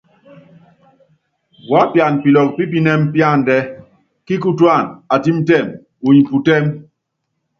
[1.69, 3.57] Wuápiana pilɔkɔ pípinɛm píándɛ,
[4.25, 5.67] kíkutúana: Atɛ́mtɛm,
[6.05, 6.65] unyi putɛ́m.